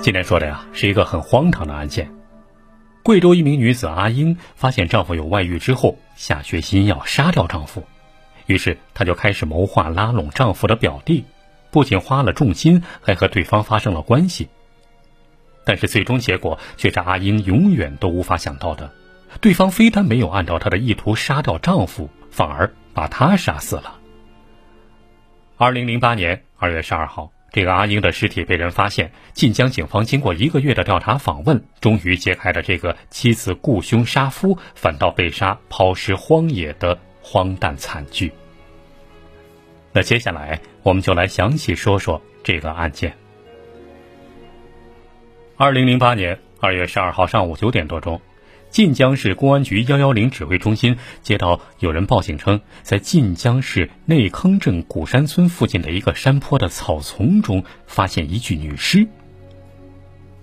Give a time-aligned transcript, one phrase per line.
[0.00, 2.10] 今天说的呀，是一个很荒唐的案件。
[3.02, 7.82] 贵州一名女子阿英发现丈夫有外遇之后，下决心要杀掉丈夫，
[8.46, 11.24] 于是她就开始谋划拉拢丈夫的表弟，
[11.70, 14.48] 不仅花了重金，还和对方发生了关系。
[15.64, 18.90] 但是最终结果却是阿英永远都无法想到的：
[19.40, 23.98] 对方非但没有按照她的意图杀掉丈夫，反而把她杀死了。
[25.56, 27.32] 二零零八年二月十二号。
[27.50, 38.32] 这个阿英的尸体被人发现，晋江警方经过一个月的调查访问，终于揭开了这个妻子雇凶杀夫，反倒被杀抛尸荒野的荒诞惨剧。
[39.92, 43.14] 那接下来我们就来详细说说这个案件。
[45.56, 48.20] 二零零八年二月十二号上午九点多钟。
[48.70, 59.06] 晋江市公安局幺幺零指挥中心接到有人报警称，在晋江市内坑镇古山村附近的一个山坡的草丛中发现一具女尸。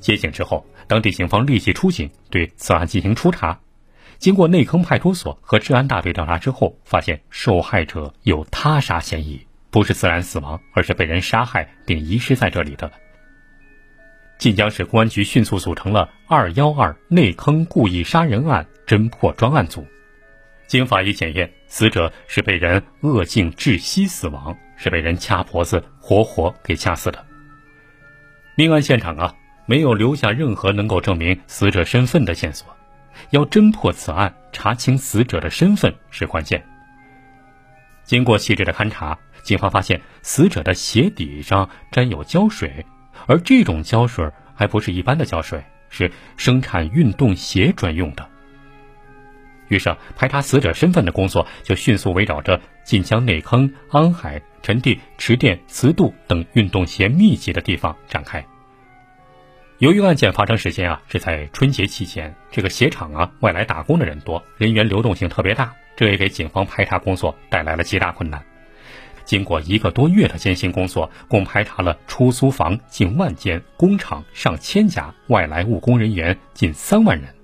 [0.00, 3.58] 接警之后，当地警方立即出警对此案进行初查。
[4.18, 12.90] 经过内坑派出所和治安大队调查之后，发现受害者有他杀嫌疑，不是自然死亡，而是被人杀害并遗失在这里的。
[14.44, 19.86] 晋江市公安局迅速组成了“二幺二内坑故意杀人案”侦破专案组。
[20.66, 27.24] 经法医检验，死者是被人扼颈窒息死亡，是被人掐脖子活活给掐死的。
[28.54, 29.34] 命案现场啊，
[29.64, 32.68] 没有留下任何能够证明死者身份的线索。
[33.30, 36.62] 要侦破此案，查清死者的身份是关键。
[38.04, 42.84] 经过细致的勘查，警方发现死者的鞋底上沾有胶水。
[43.26, 48.28] 而这种胶水还不是一般的胶水，是生产运动鞋专用的。
[49.68, 58.44] 于是，排查死者身份的工作就迅速围绕着晋江内坑、安海、陈地、池店、慈渡等运动鞋密集的地方展开。
[59.78, 68.44] 由于案件发生时间啊是在春节期间，这个鞋厂啊外来打工的人多，人员流动性特别大，这也给警方排查工作带来了极大困难。
[69.24, 77.34] 经过一个多月的艰辛工作，共排查了出租房近万间、工厂上千家、外来务工人员近三万人。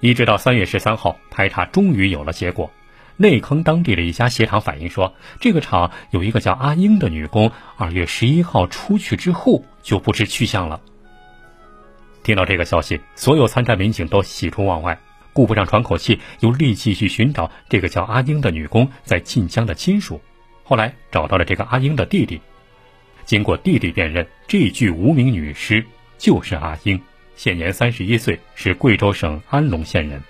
[0.00, 2.70] 一直到三月十三号，排查终于有了结果。
[3.16, 10.80] 内坑当地的一家鞋厂反映说，这个厂有一个叫阿英的女工，二月十一号出去之后就不知去向了。
[12.24, 14.98] 听到这个消息，所有参战民警都喜出望外。
[15.32, 20.20] 顾不上喘口气，又立即去寻找这个叫阿英的女工在晋江的亲属。
[20.64, 22.40] 后来找到了这个阿英的弟弟，
[23.24, 25.84] 经过弟弟辨认，这具无名女尸
[26.18, 27.00] 就是阿英，
[27.36, 30.22] 现年三十一岁，是贵州省安龙县人。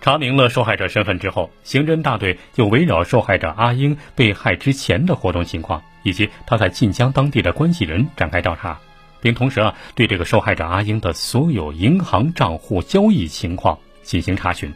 [0.00, 8.80] 查明了受害者身份之后，刑侦大队就围绕受害者阿英被害之前的活动情况，以及他在晋江当地的关系人展开调查。
[9.22, 14.70] 并同时啊，对这个受害者阿英的所有银行账户交易情况进行查询。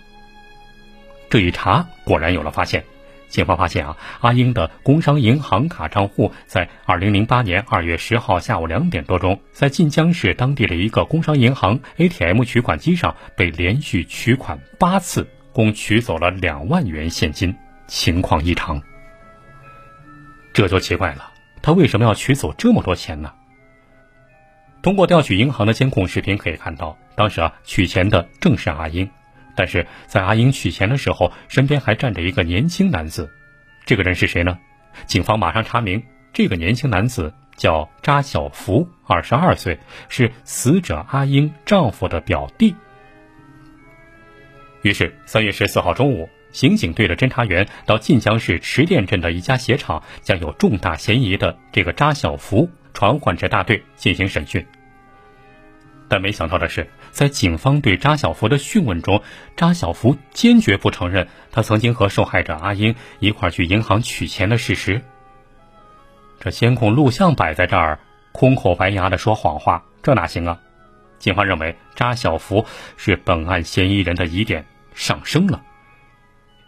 [1.29, 2.83] 这一查，果然有了发现。
[3.29, 17.55] 警方发现啊，阿英的工商银行卡账户在二零零八年二月十号下午两点多钟，在晋江市当地的一个工商银行 ATM 取款机上被连续取款八次，共取走了两万元现金，
[17.89, 18.81] 情况异常。
[20.53, 23.33] 这就奇怪了，他为什么要取走这么多钱呢？
[24.87, 29.11] 通过调取银行的监控视频可以看到，当时啊取钱的正是阿英，
[29.57, 33.29] 但是在阿英取钱的时候，身边还站着一个年轻男子。
[33.85, 34.57] 这个人是谁呢？
[35.05, 36.01] 警方马上查明，
[36.33, 39.77] 这个年轻男子叫扎小福，二十二岁，
[40.09, 42.73] 是死者阿英丈夫的表弟。
[44.83, 54.65] 于是，三月十四号中午，刑警队的侦查员到晋江市池店镇的一家鞋厂，将有重大嫌疑的这个扎小福传唤至大队进行审讯。
[56.09, 59.23] 但没想到的是，在警方对扎小福的讯问中，
[59.57, 65.03] 扎小福坚决不承认他曾经和受害者阿英一块去银行取钱的事实。
[66.39, 67.99] 这监控录像摆在这儿，
[68.33, 70.61] 空口白牙的说谎话，这哪行啊？
[71.19, 72.65] 警方认为扎小福
[72.97, 74.65] 是本案嫌疑人的疑点
[74.95, 75.63] 上升了。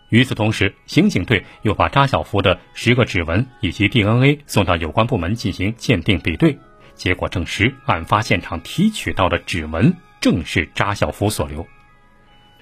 [0.08, 6.58] 与此同时，刑警队又把扎小福的十个指纹以及 DNA 送到有关部门进行鉴定比对。
[6.98, 11.66] 结果证实，案发现场提取到的指纹正是扎小福所留。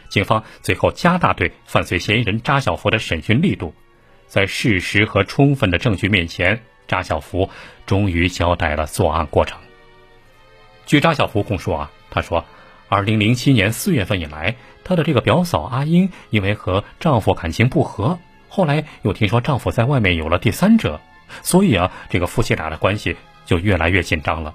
[0.08, 3.74] 警方最后加大对犯罪嫌疑人扎小福的审讯力度，
[4.28, 7.50] 在事实和充分的证据面前，扎小福
[7.86, 9.58] 终于交代了作案过程。
[10.84, 12.44] 据扎小福供述啊，他说，
[12.88, 14.54] 二零零七年四月份以来，
[14.84, 21.00] 他的这个表嫂阿英因为和丈夫感情不和，后来又听说丈夫在外面有了第三者，
[21.42, 23.16] 所以啊，这个夫妻俩的关系。
[23.46, 24.54] 就越来越紧张了。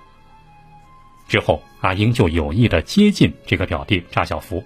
[1.28, 4.64] 之后，阿英就有意的接近这个表弟扎小福，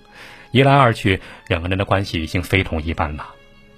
[0.51, 3.29] 一来二去，两个人的关系已经非同一般了。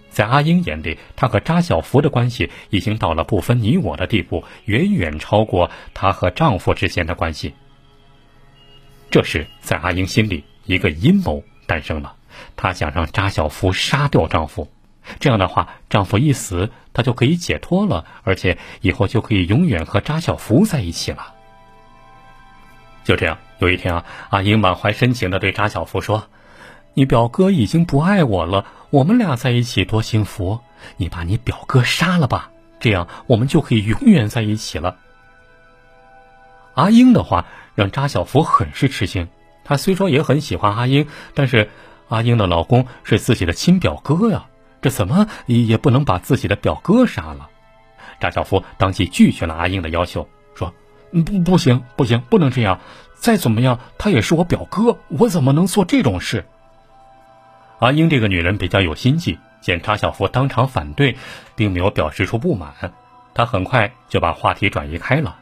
[0.09, 7.53] 在阿英眼里，她和扎小福的关系已经到了不分你我的地步，远远超过她和丈夫之间的关系。
[9.11, 12.15] 这时，在阿英心里，一个阴谋诞生了，
[12.55, 14.71] 她想让扎小福杀掉丈夫，
[15.19, 21.33] 这样的话，丈夫一死，她就可以解脱了，而且以后就可以永远和扎小福在一起了。
[23.03, 26.27] 就这样，有一天啊，阿英满怀深情的对扎小福说
[26.93, 30.59] ：“你表哥已经不爱我了，我们俩在一起多幸福！
[30.97, 34.97] 你把你表哥杀了吧，这样我们就可以永远在一起了。”
[36.75, 39.27] 阿英的话让扎小福很是吃惊。
[39.63, 41.69] 他虽说也很喜欢阿英，但是
[42.09, 44.45] 阿英的老公是自己的亲表哥呀，
[44.89, 47.49] 怎么也不能把自己的表哥杀了。
[48.19, 50.27] 扎小福当即拒绝了阿英的要求。
[50.55, 50.73] 说
[51.25, 52.79] 不，不行，不行，不能这样。
[53.15, 56.45] 再怎么样，他也是我表哥，我怎么能做这种事？
[57.79, 61.15] 阿英这个女人比较有心计，见查小福当场反对，
[61.55, 62.73] 并没有表示出不满，
[63.33, 65.37] 她很快就把话题转移开了。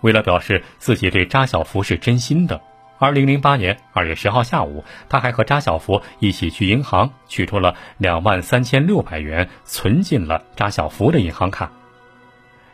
[0.00, 2.60] 为了表示自己对扎小福是真心的，
[3.02, 11.72] 二零零八年二月十号下午，他还和扎小福一起去银行取出了两万三千六百元，存进了扎小福的银行卡。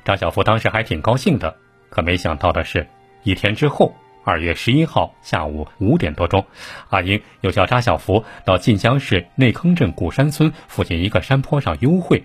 [0.05, 1.57] 扎小福当时还挺高兴的。
[1.89, 2.87] 可没想到的是，
[3.23, 6.45] 一天之后，二月十一号下午五点多钟，
[6.91, 12.23] 阿英又叫扎小福到晋江市内坑镇古山村附近一个山坡上幽会。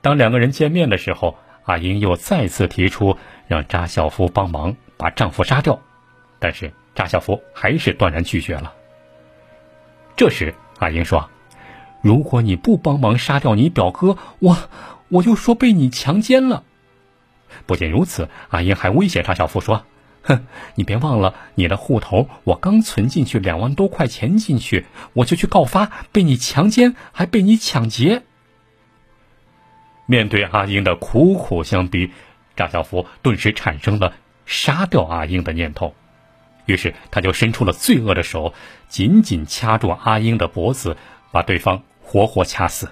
[0.00, 3.18] 当两个人见面的时候，阿英又再次提出
[3.48, 5.80] 让扎小福帮忙把丈夫杀掉，
[6.38, 8.74] 但是扎小福还是断然拒绝了。
[10.16, 11.30] 这时，阿英说
[12.02, 14.56] ：“如果你不帮忙杀掉你表哥，我
[15.08, 16.64] 我就说被你强奸了。”
[17.66, 19.84] 不仅如此，阿英还威胁查小福说
[20.24, 28.22] ：“哼，你别忘了，你的户头我刚存进去两万多块钱进去，我就去告发，被你强奸，还被你抢劫。”
[30.08, 32.10] 面对阿英的苦苦相逼，
[32.56, 34.14] 查小福顿时产生了
[34.46, 35.94] 杀掉阿英的念头，
[36.66, 38.52] 于是他就伸出了罪恶的手，
[38.88, 40.96] 紧紧掐住阿英的脖子，
[41.32, 42.88] 把对方活活掐死。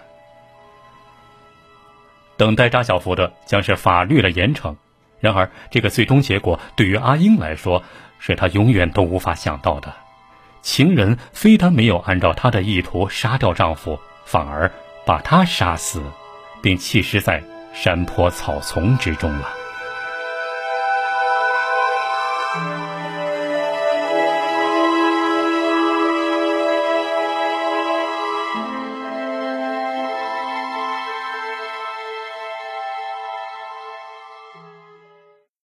[2.37, 4.75] 等待扎小福的将是法律的严惩，
[5.21, 7.82] 然而这个最终结果对于阿英来说，
[8.19, 9.94] 是他永远都无法想到的。
[10.62, 14.71] 情人非但没有按照她的意图杀掉丈夫，反而
[15.05, 16.03] 把他杀死，
[16.62, 17.43] 并弃尸在
[17.75, 19.63] 山坡草丛之中了。